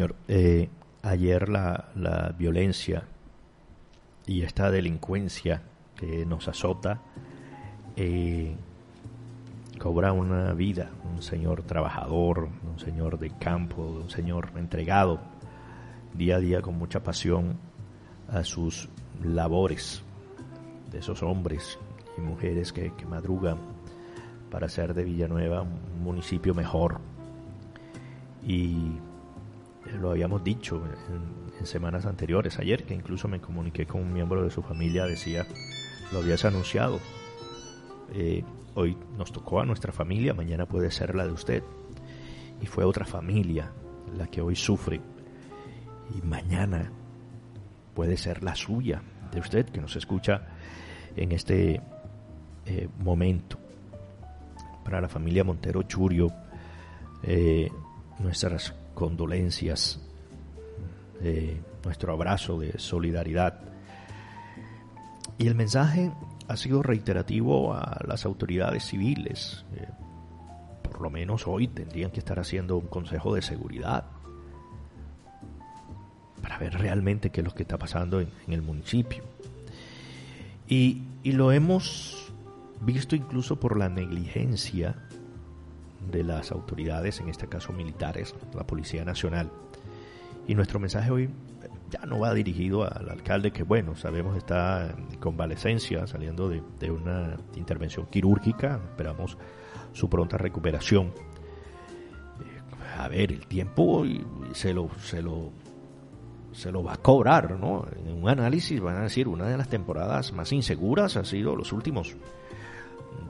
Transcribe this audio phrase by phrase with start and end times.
[0.00, 0.16] señor.
[0.28, 0.70] Eh,
[1.02, 3.04] ayer la, violencia
[4.26, 5.60] y esta delincuencia
[5.94, 7.02] que nos azota
[7.96, 8.56] eh,
[9.78, 15.20] cobra una vida, un señor trabajador, un señor de campo, un señor entregado
[16.14, 17.58] día a día con mucha pasión
[18.28, 18.88] a sus
[19.22, 20.02] labores,
[20.90, 21.78] de esos hombres
[22.16, 23.58] y mujeres que, madrugan
[24.50, 27.00] para hacer de Villanueva un municipio mejor.
[28.42, 28.92] Y
[29.98, 34.50] lo habíamos dicho en, semanas anteriores, ayer que incluso me comuniqué con un miembro de
[34.50, 35.46] su familia, decía,
[36.10, 36.98] lo habías anunciado,
[38.14, 38.42] eh,
[38.74, 41.62] hoy nos tocó a nuestra familia, mañana puede ser la de usted.
[42.62, 43.72] Y fue otra familia
[44.16, 45.00] la que hoy sufre.
[46.14, 46.90] Y mañana
[47.94, 50.48] puede ser la suya, de usted que nos escucha
[51.16, 51.80] en este
[52.66, 53.58] eh, momento.
[54.84, 56.28] Para la familia Montero Churio,
[57.22, 57.70] eh,
[58.18, 60.00] nuestras condolencias,
[61.22, 63.60] eh, nuestro abrazo de solidaridad.
[65.38, 66.12] Y el mensaje
[66.48, 69.64] ha sido reiterativo a las autoridades civiles.
[69.76, 69.88] Eh,
[70.82, 74.04] por lo menos hoy tendrían que estar haciendo un consejo de seguridad
[76.42, 79.22] para ver realmente qué es lo que está pasando en, el municipio.
[80.68, 82.32] Y, y lo hemos
[82.80, 84.96] visto incluso por la negligencia
[86.10, 89.50] de las autoridades, en este caso militares, la Policía Nacional.
[90.46, 91.30] Y nuestro mensaje hoy
[91.90, 97.36] ya no va dirigido al alcalde que, bueno, sabemos está en convalecencia, saliendo de, una
[97.56, 99.36] intervención quirúrgica, esperamos
[99.92, 101.08] su pronta recuperación.
[101.08, 104.04] Eh, a ver, el tiempo
[104.52, 105.52] se lo, se lo,
[106.52, 107.86] se lo va a cobrar, ¿no?
[108.06, 111.72] En un análisis van a decir, una de las temporadas más inseguras ha sido los
[111.72, 112.16] últimos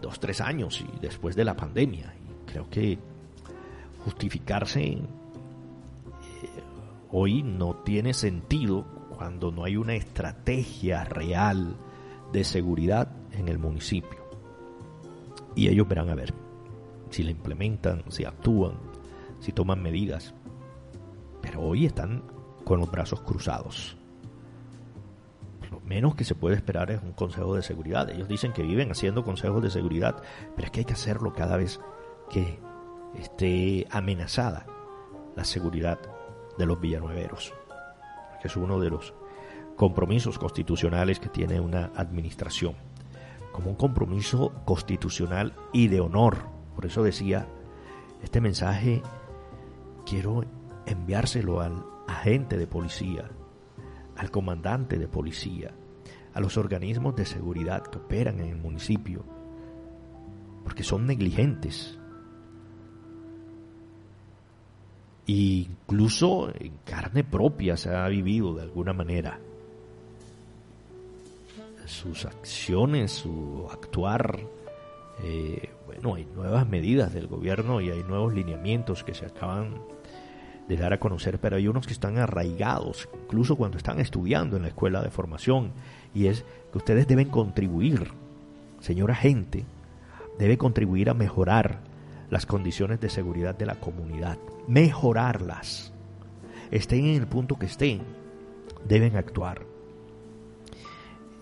[0.01, 2.15] dos, tres años y después de la pandemia.
[2.51, 2.99] Creo que
[4.05, 5.21] justificarse en
[7.13, 8.85] hoy no tiene sentido
[9.17, 11.77] cuando no hay una estrategia real
[12.33, 14.19] de seguridad en el municipio.
[15.55, 16.33] Y ellos verán a ver
[17.11, 18.75] si la implementan, si actúan,
[19.41, 20.35] si toman medidas.
[21.43, 22.23] Pero hoy están
[22.65, 23.97] con los brazos cruzados.
[25.71, 28.09] Lo menos que se puede esperar es un consejo de seguridad.
[28.11, 30.23] Ellos dicen que viven haciendo consejos de seguridad,
[30.55, 31.81] pero es que hay que hacerlo cada vez
[32.31, 32.59] que
[33.19, 34.67] esté amenazada
[35.37, 35.99] la seguridad
[36.57, 37.53] de los villanueveros,
[38.41, 39.15] que es uno de los
[39.77, 42.75] compromisos constitucionales que tiene una administración,
[43.53, 46.39] como un compromiso constitucional y de honor.
[46.75, 47.47] Por eso decía,
[48.23, 49.03] este mensaje
[50.07, 50.45] quiero
[50.87, 53.31] enviárselo al agente de policía,
[54.17, 55.73] al comandante de policía,
[56.33, 59.25] a los organismos de seguridad que operan en el municipio,
[60.63, 62.00] porque son negligentes
[65.31, 69.39] incluso en carne propia se ha vivido de alguna manera.
[71.87, 74.39] Sus acciones, su actuar,
[75.23, 79.75] eh, bueno, hay nuevas medidas del gobierno y hay nuevos lineamientos que se acaban
[80.69, 84.63] de dar a conocer, pero hay unos que están arraigados, incluso cuando están estudiando en
[84.63, 85.73] la escuela de formación,
[86.15, 88.13] y es que ustedes deben contribuir,
[88.79, 89.65] señora gente,
[90.39, 91.81] debe contribuir a mejorar
[92.31, 95.93] las condiciones de seguridad de la comunidad, mejorarlas.
[96.71, 98.03] Estén en el punto que estén,
[98.87, 99.67] deben actuar.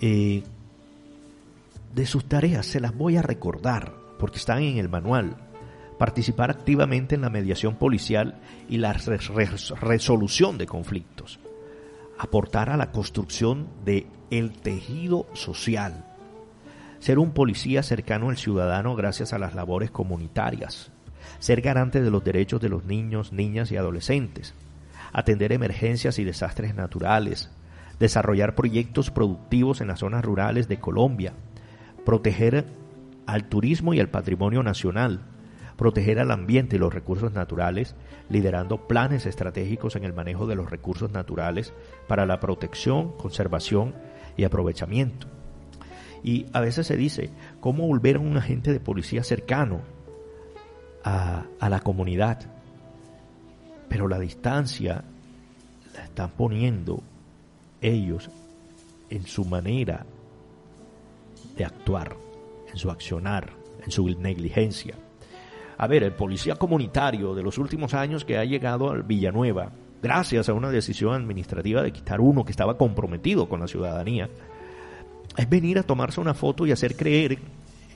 [0.00, 0.42] Eh,
[1.94, 5.36] de sus tareas se las voy a recordar porque están en el manual.
[5.98, 11.40] Participar activamente en la mediación policial y la resolución de conflictos.
[12.18, 16.07] Aportar a la construcción de el tejido social
[17.00, 20.90] ser un policía cercano al ciudadano gracias a las labores comunitarias,
[21.38, 24.54] ser garante de los derechos de los niños, niñas y adolescentes,
[25.12, 27.50] atender emergencias y desastres naturales,
[27.98, 31.32] desarrollar proyectos productivos en las zonas rurales de Colombia,
[32.04, 32.66] proteger
[33.26, 35.20] al turismo y al patrimonio nacional,
[35.76, 37.94] proteger al ambiente y los recursos naturales,
[38.28, 41.72] liderando planes estratégicos en el manejo de los recursos naturales
[42.08, 43.94] para la protección, conservación
[44.36, 45.28] y aprovechamiento,
[46.22, 47.30] y a veces se dice,
[47.60, 49.80] ¿cómo volver a un agente de policía cercano
[51.04, 52.40] a, la comunidad?
[53.88, 55.04] Pero la distancia
[55.94, 57.02] la están poniendo
[57.80, 58.30] ellos
[59.10, 60.04] en su manera
[61.56, 62.16] de actuar,
[62.70, 63.50] en su accionar,
[63.84, 64.94] en su negligencia.
[65.78, 69.70] A ver, el policía comunitario de los últimos años que ha llegado al Villanueva,
[70.02, 74.28] gracias a una decisión administrativa de quitar uno que estaba comprometido con la ciudadanía,
[75.38, 77.38] es venir a tomarse una foto y hacer creer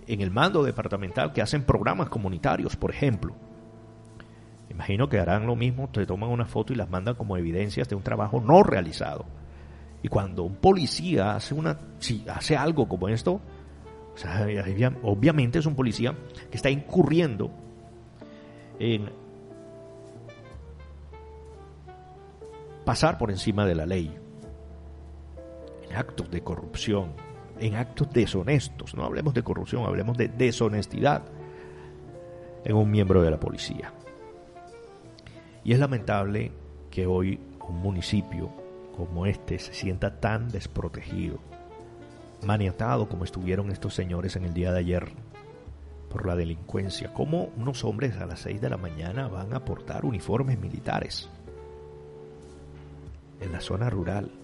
[0.06, 3.34] en el mando departamental que hacen programas comunitarios, por ejemplo.
[4.70, 7.96] Imagino que harán lo mismo, te toman una foto y las mandan como evidencias de
[7.96, 9.26] un trabajo no realizado.
[10.04, 13.40] Y cuando un policía hace una, si hace algo como esto,
[15.02, 16.14] obviamente es un policía
[16.48, 17.50] que está incurriendo
[18.78, 19.10] en
[22.84, 24.16] pasar por encima de la ley,
[25.88, 27.31] en actos de corrupción,
[27.62, 28.94] en actos deshonestos.
[28.94, 31.22] No hablemos de corrupción, hablemos de deshonestidad
[32.64, 33.92] en un miembro de la policía.
[35.64, 36.50] Y es lamentable
[36.90, 37.38] que hoy
[37.68, 38.50] un municipio
[38.96, 41.38] como este se sienta tan desprotegido,
[42.44, 45.12] maniatado como estuvieron estos señores en el día de ayer
[46.10, 47.14] por la delincuencia.
[47.14, 51.30] ¿Cómo unos hombres a las 6 de la mañana van a portar uniformes militares
[53.40, 54.41] en la zona rural?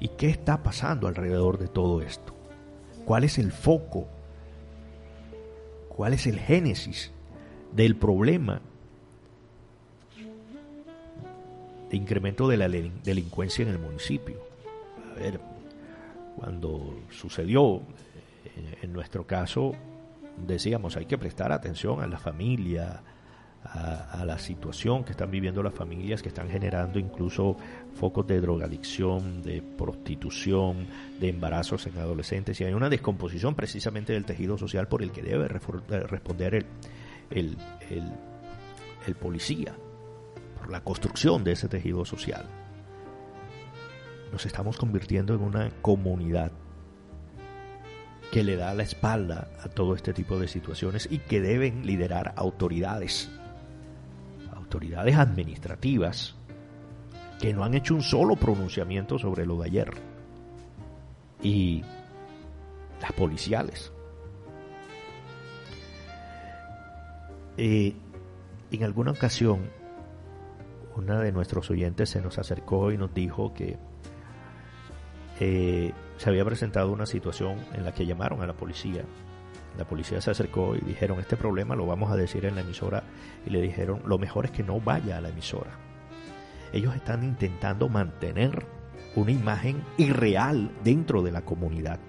[0.00, 2.34] ¿Y qué está pasando alrededor de todo esto?
[3.04, 4.06] ¿Cuál es el foco?
[5.88, 7.12] ¿Cuál es el génesis
[7.74, 8.60] del problema
[11.90, 14.36] de incremento de la delincuencia en el municipio?
[15.10, 15.40] A ver,
[16.36, 17.82] cuando sucedió,
[18.82, 19.72] en nuestro caso,
[20.46, 23.02] decíamos, hay que prestar atención a la familia,
[23.72, 27.56] a, la situación que están viviendo las familias que están generando incluso
[27.94, 30.86] focos de drogadicción, de prostitución,
[31.20, 35.22] de embarazos en adolescentes y hay una descomposición precisamente del tejido social por el que
[35.22, 36.66] debe eh, responder
[37.30, 37.56] el,
[39.20, 39.74] policía,
[40.58, 42.46] por la construcción de ese tejido social.
[44.32, 46.52] Nos estamos convirtiendo en una comunidad
[48.30, 52.34] que le da la espalda a todo este tipo de situaciones y que deben liderar
[52.36, 53.30] autoridades
[54.68, 56.34] autoridades administrativas
[57.40, 59.90] que no han hecho un solo pronunciamiento sobre lo de ayer.
[61.42, 61.82] Y
[63.00, 63.92] las policiales.
[67.56, 67.94] Eh,
[68.70, 69.70] en alguna ocasión,
[70.96, 73.78] una de nuestros oyentes se nos acercó y nos dijo que
[75.40, 79.04] eh, se había presentado una situación en la que llamaron a la policía
[79.78, 83.04] la policía se acercó y dijeron, este problema lo vamos a decir en la emisora.
[83.46, 85.70] Y le dijeron, lo mejor es que no vaya a la emisora.
[86.72, 88.66] Ellos están intentando mantener
[89.14, 92.00] una imagen irreal dentro de la comunidad.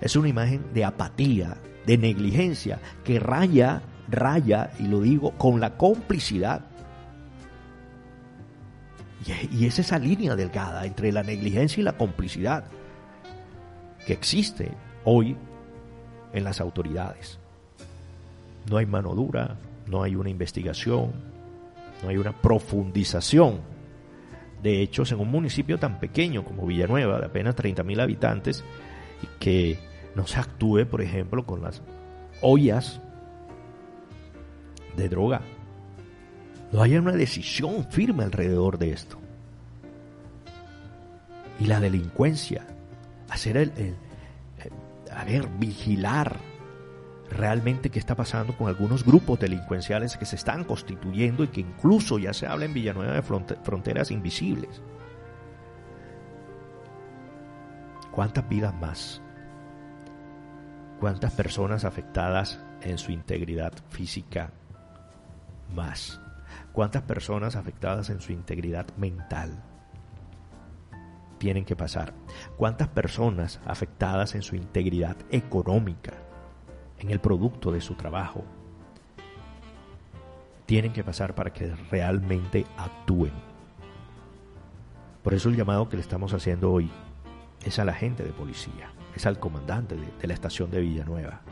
[0.00, 1.56] Es una imagen de apatía,
[1.86, 6.62] de negligencia, que raya, raya, y lo digo, con la complicidad.
[9.52, 12.64] Y es esa línea delgada entre la negligencia y la complicidad
[14.06, 14.70] que existe
[15.04, 15.36] hoy
[16.32, 17.38] en las autoridades.
[18.70, 19.56] No hay mano dura,
[19.86, 21.12] no hay una investigación,
[22.02, 23.60] no hay una profundización
[24.62, 28.64] de hechos en un municipio tan pequeño como Villanueva, de apenas 30.000 habitantes,
[29.38, 29.78] que
[30.14, 31.82] no se actúe, por ejemplo, con las
[32.40, 33.00] ollas
[34.96, 35.42] de droga.
[36.72, 39.18] No haya una decisión firme alrededor de esto.
[41.60, 42.66] Y la delincuencia
[43.28, 43.94] hacer el, eh,
[45.12, 46.36] a ver, vigilar
[47.30, 52.18] realmente qué está pasando con algunos grupos delincuenciales que se están constituyendo y que incluso
[52.18, 54.82] ya se habla en Villanueva de fronteras invisibles.
[58.12, 59.20] ¿Cuántas vidas más?
[61.00, 64.50] ¿Cuántas personas afectadas en su integridad física
[65.74, 66.20] más?
[66.72, 69.62] ¿Cuántas personas afectadas en su integridad mental?
[71.44, 72.14] Tienen que pasar?
[72.56, 76.14] ¿Cuántas personas afectadas en su integridad económica,
[76.98, 78.46] en el producto de su trabajo,
[80.64, 83.34] tienen que pasar para que realmente actúen?
[85.22, 86.90] Por eso el llamado que le estamos haciendo hoy
[87.62, 91.42] es a la gente de policía, es al comandante de, la estación de Villanueva.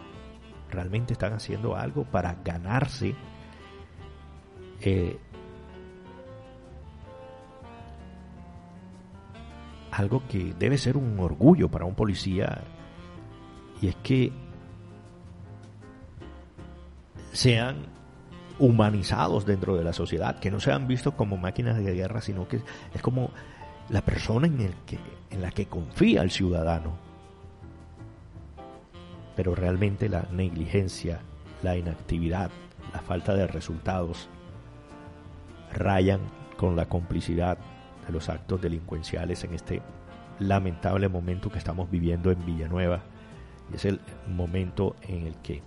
[0.70, 3.14] Realmente están haciendo algo para ganarse
[4.80, 5.18] eh,
[9.92, 12.62] algo que debe ser un orgullo para un policía
[13.80, 14.32] y es que
[17.32, 17.86] sean
[18.58, 22.62] humanizados dentro de la sociedad, que no sean vistos como máquinas de guerra, sino que
[22.94, 23.30] es como
[23.90, 24.98] la persona en, el que,
[25.30, 26.96] en la que confía el ciudadano.
[29.36, 31.20] Pero realmente la negligencia,
[31.62, 32.50] la inactividad,
[32.92, 34.28] la falta de resultados
[35.72, 36.20] rayan
[36.56, 37.58] con la complicidad
[38.06, 39.82] de los actos delincuenciales en este
[40.38, 43.02] lamentable momento que estamos viviendo en Villanueva.
[43.70, 45.62] Y es el momento en el que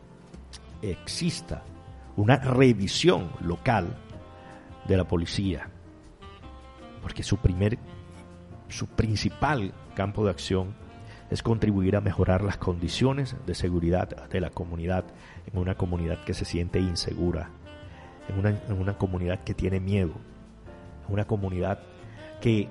[0.82, 1.63] exista
[2.15, 3.96] una revisión local
[4.88, 5.70] de la policía.
[7.01, 7.77] Porque su primer,
[8.68, 10.75] su principal campo de acción
[11.30, 15.06] es contribuir a mejorar las condiciones de seguridad de la comunidad,
[15.51, 17.50] en una comunidad que se siente insegura,
[18.30, 20.13] en una, en una comunidad que tiene miedo,
[21.08, 21.80] en una comunidad
[22.45, 22.69] que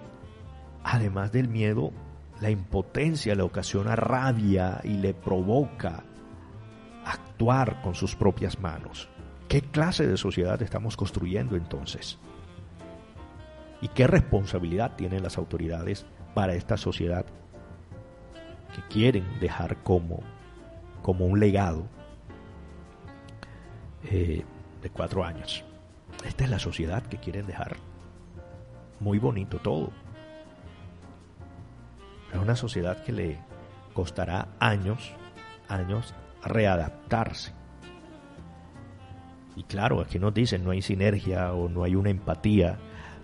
[0.84, 1.90] además del miedo,
[2.40, 6.04] la impotencia le ocasiona rabia y le provoca
[7.04, 9.08] actuar con sus propias manos.
[9.48, 12.20] ¿Qué clase de sociedad estamos construyendo entonces?
[13.80, 17.26] ¿Y qué responsabilidad tienen las autoridades para esta sociedad
[18.76, 20.20] que quieren dejar como,
[21.02, 21.88] como un legado
[24.04, 24.44] eh,
[24.80, 25.64] de cuatro años?
[26.24, 27.76] Esta es la sociedad que quieren dejar.
[29.00, 29.90] Muy bonito todo.
[32.32, 33.38] Es una sociedad que le
[33.92, 35.12] costará años,
[35.68, 37.52] años readaptarse.
[39.56, 42.78] Y claro, aquí nos dicen no hay sinergia o no hay una empatía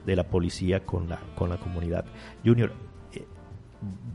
[0.06, 2.04] de la policía con la, con la comunidad.
[2.44, 2.72] Junior,
[3.12, 3.26] eh,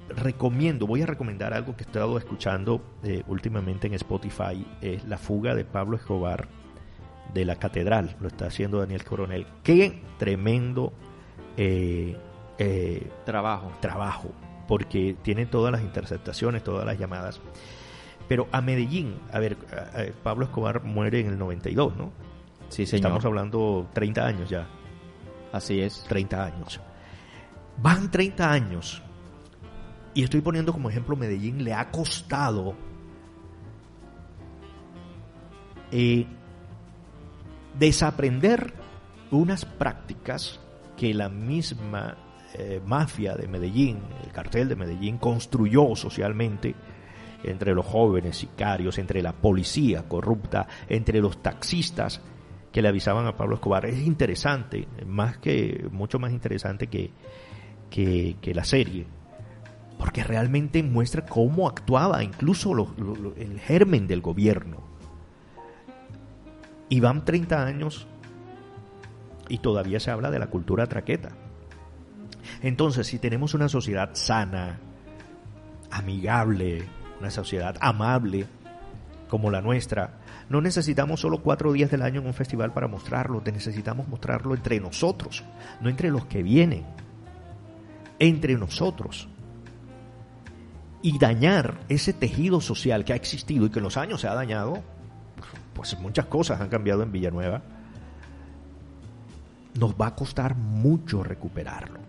[0.09, 5.17] recomiendo, voy a recomendar algo que he estado escuchando eh, últimamente en Spotify, es La
[5.17, 6.47] fuga de Pablo Escobar
[7.33, 9.45] de la Catedral, lo está haciendo Daniel Coronel.
[9.61, 10.93] Qué tremendo
[11.57, 12.17] eh,
[13.25, 13.71] trabajo.
[13.79, 14.31] trabajo,
[14.67, 17.41] porque tiene todas las interceptaciones, todas las llamadas.
[18.27, 19.55] Pero a Medellín, a ver,
[20.23, 22.11] Pablo Escobar muere en el 92, ¿no?
[22.69, 23.05] Sí, señor.
[23.05, 24.67] Estamos hablando 30 años ya.
[25.51, 26.03] Así es.
[26.09, 26.81] 30 años.
[27.77, 29.01] Van 30 años.
[30.13, 32.73] Y estoy poniendo como ejemplo Medellín, le ha costado
[35.91, 36.25] eh,
[37.77, 38.73] desaprender
[39.31, 40.59] unas prácticas
[40.95, 42.17] que la misma
[42.53, 46.75] eh, mafia de Medellín, el cartel de Medellín, construyó socialmente
[47.43, 52.21] entre los jóvenes sicarios, entre la policía corrupta, entre los taxistas
[52.71, 53.85] que le avisaban a Pablo Escobar.
[53.85, 57.11] Es interesante, más que, mucho más interesante que,
[57.89, 59.05] que, la serie,
[59.97, 62.73] porque realmente muestra cómo actuaba incluso
[63.37, 64.83] el germen del gobierno.
[66.89, 68.07] Y van 30 años
[69.49, 71.29] y todavía se habla de la cultura traqueta.
[72.61, 74.79] Entonces, si tenemos una sociedad sana,
[75.91, 76.83] amigable,
[77.19, 78.47] una sociedad amable
[79.29, 83.41] como la nuestra, no necesitamos solo cuatro días del año en un festival para mostrarlo,
[83.43, 85.43] necesitamos mostrarlo entre nosotros,
[85.81, 86.85] no entre los que vienen,
[88.19, 89.27] entre nosotros.
[91.01, 94.33] Y dañar ese tejido social que ha existido y que en los años se ha
[94.33, 94.83] dañado,
[95.73, 97.61] pues muchas cosas han cambiado en Villanueva,
[99.79, 101.99] nos va a costar mucho recuperarlo,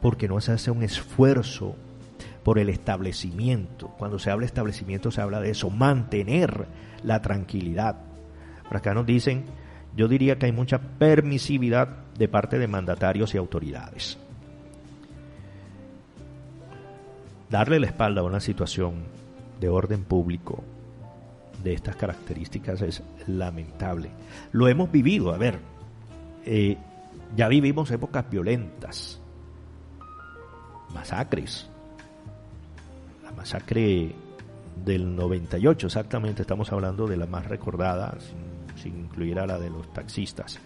[0.00, 1.76] porque no se hace un esfuerzo
[2.42, 3.88] por el establecimiento.
[3.98, 6.66] Cuando se habla de establecimiento se habla de eso, mantener
[7.02, 7.96] la tranquilidad.
[8.68, 9.44] Por acá nos dicen,
[9.96, 14.18] yo diría que hay mucha permisividad de parte de mandatarios y autoridades.
[17.50, 19.04] Darle la espalda a una situación
[19.60, 20.62] de orden público
[21.62, 24.10] de estas características es lamentable.
[24.52, 25.58] Lo hemos vivido, a ver,
[26.44, 26.76] eh,
[27.36, 29.20] ya vivimos épocas violentas,
[30.92, 31.68] masacres,
[33.36, 34.14] masacre
[34.84, 38.16] del 98 exactamente, estamos hablando de la más recordada,
[38.76, 40.58] sin, incluir a la de los taxistas.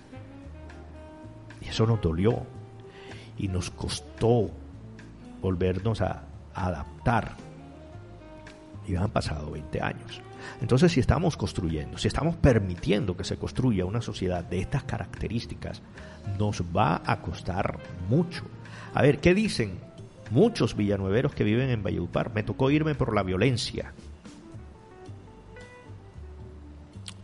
[1.60, 2.42] Y eso nos dolió
[3.36, 4.50] y nos costó
[5.40, 7.36] volvernos a, adaptar.
[8.86, 10.22] Y han pasado 20 años.
[10.60, 15.82] Entonces, si estamos construyendo, si estamos permitiendo que se construya una sociedad de estas características,
[16.38, 17.78] nos va a costar
[18.08, 18.44] mucho.
[18.94, 19.88] A ver, ¿qué dicen
[20.30, 22.32] muchos villanueveros que viven en Valledupar.
[22.34, 23.92] Me tocó irme por la violencia.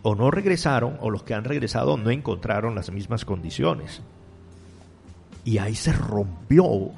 [0.02, 4.02] O no regresaron, o los que han regresado no encontraron las mismas condiciones.
[5.44, 6.90] Y ahí se rompió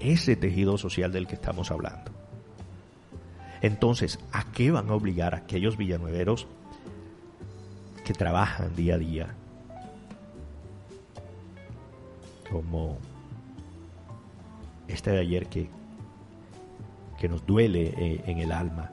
[0.00, 2.17] ese tejido social del que estamos hablando.
[3.60, 6.46] Entonces, ¿a qué van a obligar aquellos villanueveros
[8.04, 9.34] que trabajan día a día?
[12.50, 12.98] Como
[14.88, 15.68] este de ayer que,
[17.18, 18.90] que nos duele eh, en el alma.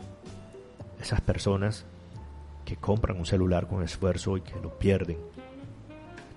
[0.99, 1.85] Esas personas
[2.65, 5.17] que compran un celular con esfuerzo y que lo pierden.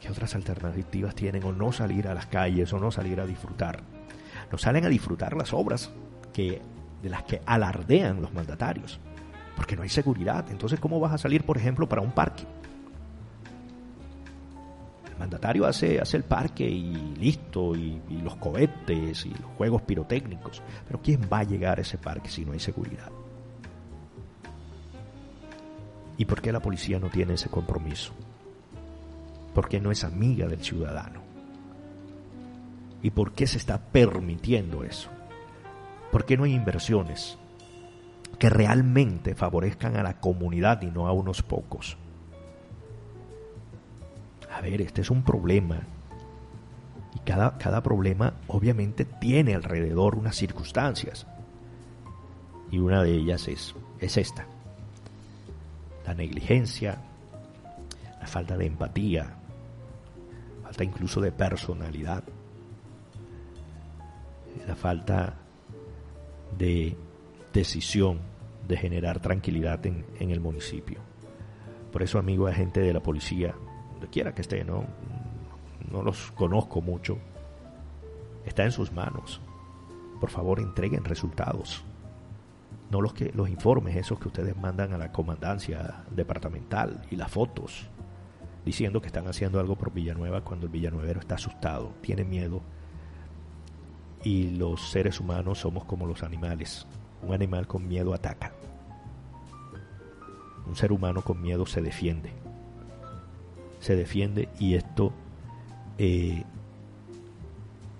[0.00, 1.42] ¿Qué otras alternativas tienen?
[1.44, 3.80] O no salir a las calles o no salir a disfrutar.
[4.52, 5.90] No salen a disfrutar las obras
[6.32, 6.62] que,
[7.02, 9.00] de las que alardean los mandatarios.
[9.56, 10.46] Porque no hay seguridad.
[10.50, 12.44] Entonces, ¿cómo vas a salir, por ejemplo, para un parque?
[15.18, 20.62] mandatario hace, hace el parque y listo, y, los cohetes y los juegos pirotécnicos.
[20.86, 23.10] Pero ¿quién va a llegar a ese parque si no hay seguridad?
[26.16, 28.12] ¿Y por qué la policía no tiene ese compromiso?
[29.54, 31.22] ¿Por qué no es amiga del ciudadano?
[33.02, 35.10] ¿Y por qué se está permitiendo eso?
[36.10, 37.38] ¿Por qué no hay inversiones
[38.38, 41.96] que realmente favorezcan a la comunidad y no a unos pocos?
[44.50, 45.80] A ver, este es un problema.
[47.14, 51.26] Y cada, cada problema obviamente tiene alrededor unas circunstancias.
[52.70, 54.46] Y una de ellas es, es esta.
[56.06, 56.98] La negligencia,
[58.20, 59.34] la falta de empatía,
[60.62, 62.24] falta incluso de personalidad,
[64.66, 65.34] la falta
[66.56, 66.96] de
[67.52, 68.20] decisión
[68.66, 71.00] de generar tranquilidad en, en el municipio.
[71.92, 73.54] Por eso, amigo agente de la policía,
[73.92, 74.84] donde quiera que esté, no,
[75.90, 77.18] no los conozco mucho,
[78.44, 79.40] está en sus manos.
[80.20, 81.84] Por favor, entreguen resultados.
[82.90, 87.30] No los que los informes esos que ustedes mandan a la comandancia departamental y las
[87.30, 87.88] fotos
[88.68, 92.60] diciendo que están haciendo algo por Villanueva cuando el villanuevero está asustado, tiene miedo.
[94.22, 96.86] Y los seres humanos somos como los animales.
[97.22, 98.52] Un animal con miedo ataca.
[100.66, 102.32] Un ser humano con miedo se defiende.
[103.80, 105.12] Se defiende y esto
[105.98, 106.44] eh,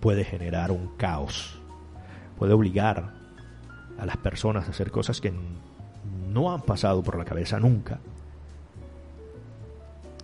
[0.00, 1.60] puede generar un caos.
[2.38, 3.14] Puede obligar
[3.98, 5.32] a las personas a hacer cosas que
[6.28, 8.00] no han pasado por la cabeza nunca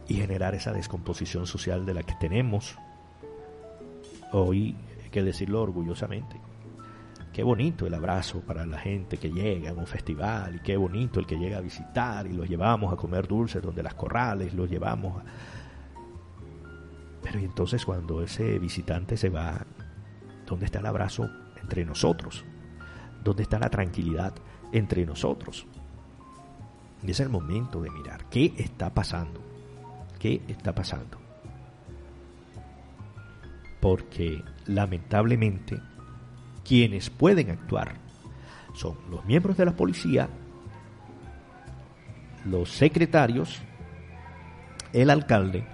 [0.07, 2.77] y generar esa descomposición social de la que tenemos
[4.33, 4.77] hoy,
[5.14, 6.40] que decirlo orgullosamente.
[7.33, 11.18] Qué bonito el abrazo para la gente que llega a un festival y qué bonito
[11.21, 14.71] el que llega a visitar y los llevamos a comer dulces donde las corrales, los
[14.71, 15.23] llevamos.
[17.23, 19.64] Pero entonces cuando ese visitante se va,
[20.47, 21.28] ¿dónde está el abrazo
[21.61, 22.44] entre nosotros?
[23.23, 24.35] ¿Dónde está la tranquilidad
[24.73, 25.66] entre nosotros?
[27.02, 29.54] Y es el momento de mirar qué está pasando
[30.25, 31.18] qué está pasando.
[33.78, 35.80] Porque lamentablemente
[36.64, 37.94] quienes pueden actuar
[38.75, 40.28] son los miembros de la policía,
[42.44, 43.62] los secretarios,
[44.92, 45.64] el alcalde,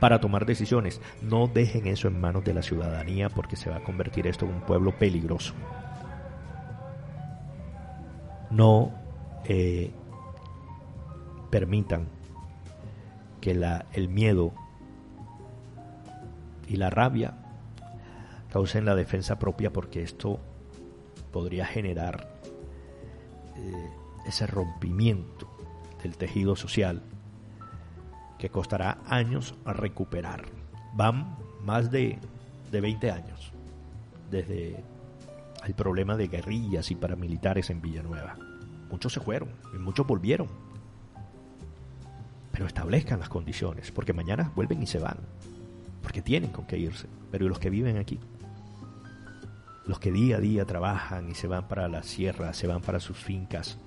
[0.00, 1.00] para tomar decisiones.
[1.22, 4.54] No dejen eso en manos de la ciudadanía porque se va a convertir esto en
[4.54, 5.54] un pueblo peligroso.
[8.50, 8.92] No
[9.44, 9.90] eh,
[11.50, 12.08] permitan
[13.40, 13.52] que
[13.92, 14.52] el miedo
[16.68, 17.45] y la rabia
[18.56, 20.40] causen la defensa propia porque esto
[21.30, 22.26] podría generar
[23.54, 23.90] eh,
[24.26, 25.46] ese rompimiento
[26.02, 27.02] del tejido social
[28.38, 30.46] que costará años a recuperar.
[30.94, 32.18] Van más de,
[32.72, 33.52] de 20 años
[34.30, 34.82] desde
[35.66, 38.38] el problema de guerrillas y paramilitares en Villanueva.
[38.90, 40.48] Muchos se fueron y muchos volvieron
[42.52, 45.18] pero establezcan las condiciones, porque mañana vuelven y se van,
[46.00, 47.06] porque tienen con qué irse.
[47.30, 48.18] Pero los que viven aquí?
[49.86, 52.98] Los que día a día trabajan y se van para la sierra, se van para
[52.98, 53.78] sus fincas,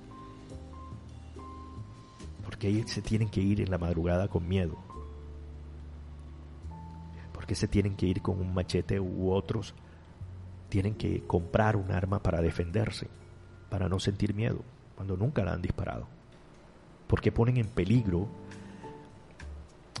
[2.42, 4.78] porque se tienen que ir en la madrugada con miedo,
[7.32, 9.74] porque se tienen que ir con un machete u otros.
[10.70, 13.08] Tienen que comprar un arma para defenderse,
[13.68, 14.62] para no sentir miedo,
[14.94, 16.06] cuando nunca la han disparado,
[17.08, 18.28] porque ponen en peligro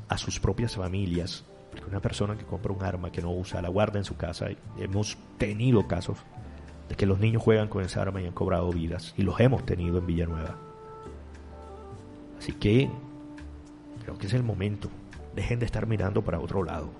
[0.08, 1.44] a sus propias familias.
[1.70, 4.46] Porque una persona que compra un arma que no usa, la guarda en su casa.
[4.78, 6.18] Hemos tenido casos
[6.88, 9.14] de que los niños juegan con esa arma y han cobrado vidas.
[9.16, 10.56] Y los hemos tenido en Villanueva.
[12.38, 12.90] Así que
[14.02, 14.88] creo que es el momento.
[15.34, 16.90] Dejen de estar mirando para otro lado.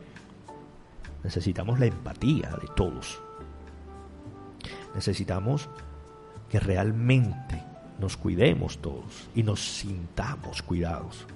[1.24, 3.20] Necesitamos la empatía de todos.
[4.94, 5.68] Necesitamos
[6.48, 7.62] que realmente
[7.98, 11.26] nos cuidemos todos y nos sintamos cuidados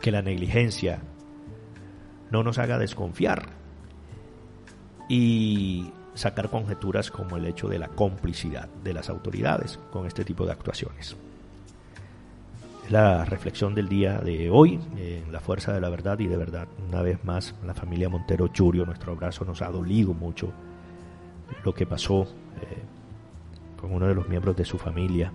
[0.00, 1.00] que la negligencia
[2.30, 3.48] no nos haga desconfiar
[5.08, 10.46] y sacar conjeturas como el hecho de la complicidad de las autoridades con este tipo
[10.46, 11.16] de actuaciones.
[12.84, 16.36] Es la reflexión del día de hoy, en la fuerza de la verdad y de
[16.36, 20.52] verdad, una vez más, la familia Montero Churio, nuestro abrazo nos ha dolido mucho
[21.64, 22.82] lo que pasó eh,
[23.80, 25.32] con uno de los miembros de su familia,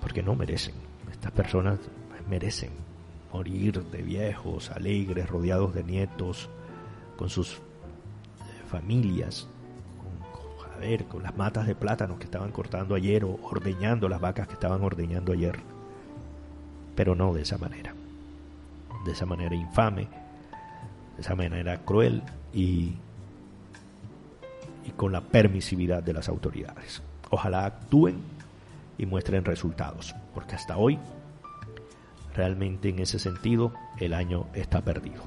[0.00, 0.74] porque no merecen.
[1.10, 1.78] Estas personas
[2.28, 2.70] merecen
[3.32, 6.48] morir de viejos, alegres, rodeados de nietos,
[7.16, 7.58] con sus eh,
[8.68, 9.48] familias,
[10.32, 14.20] con, a ver, con las matas de plátanos que estaban cortando ayer o ordeñando las
[14.20, 15.58] vacas que estaban ordeñando ayer.
[16.94, 17.94] Pero no de esa manera,
[19.04, 20.08] de esa manera infame,
[21.16, 22.94] de esa manera cruel y,
[24.84, 27.02] y con la permisividad de las autoridades.
[27.30, 28.16] Ojalá actúen
[28.98, 30.98] y muestren resultados, porque hasta hoy
[32.36, 35.22] realmente en ese sentido el año está perdido.